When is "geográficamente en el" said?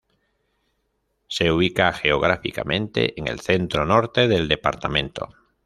1.93-3.39